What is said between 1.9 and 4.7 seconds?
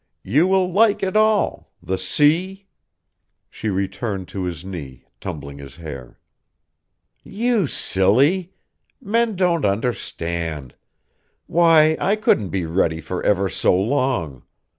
sea...." She returned to his